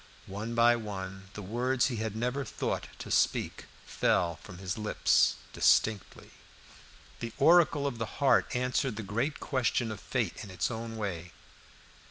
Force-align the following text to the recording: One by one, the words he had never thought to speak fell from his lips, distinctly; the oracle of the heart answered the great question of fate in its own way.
One 0.25 0.55
by 0.55 0.75
one, 0.75 1.29
the 1.35 1.43
words 1.43 1.85
he 1.85 1.97
had 1.97 2.15
never 2.15 2.43
thought 2.43 2.87
to 2.97 3.11
speak 3.11 3.65
fell 3.85 4.37
from 4.37 4.57
his 4.57 4.75
lips, 4.75 5.35
distinctly; 5.53 6.31
the 7.19 7.33
oracle 7.37 7.85
of 7.85 7.99
the 7.99 8.07
heart 8.17 8.47
answered 8.55 8.95
the 8.95 9.03
great 9.03 9.39
question 9.39 9.91
of 9.91 9.99
fate 9.99 10.43
in 10.43 10.49
its 10.49 10.71
own 10.71 10.97
way. 10.97 11.33